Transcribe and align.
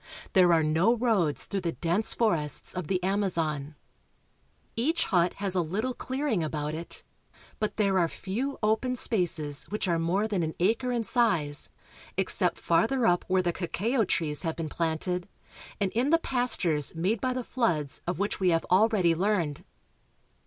There 0.33 0.51
are 0.51 0.63
no 0.63 0.95
roads 0.95 1.45
through 1.45 1.61
the 1.61 1.73
dense 1.73 2.15
forests 2.15 2.73
of 2.73 2.87
the 2.87 3.03
Amazon. 3.03 3.75
Each 4.75 5.05
hut 5.05 5.33
has 5.33 5.53
a 5.53 5.61
little 5.61 5.93
clearing 5.93 6.41
about 6.41 6.73
it, 6.73 7.03
but 7.59 7.77
there 7.77 7.99
are 7.99 8.07
few 8.07 8.57
open 8.63 8.95
spaces 8.95 9.65
which 9.65 9.87
are 9.87 9.99
more 9.99 10.27
than 10.27 10.41
an 10.41 10.55
acre 10.59 10.91
in 10.91 11.03
size, 11.03 11.69
except 12.17 12.57
farther 12.57 13.05
up 13.05 13.25
where 13.27 13.43
the 13.43 13.53
cacao 13.53 14.03
trees 14.03 14.41
have 14.41 14.55
been 14.55 14.69
planted, 14.69 15.29
and 15.79 15.91
in 15.91 16.09
the 16.09 16.17
pastures 16.17 16.95
made 16.95 17.21
by 17.21 17.31
the 17.33 17.43
floods 17.43 18.01
of 18.07 18.17
which 18.17 18.39
we 18.39 18.49
have 18.49 18.65
already 18.71 19.13
learned. 19.13 19.63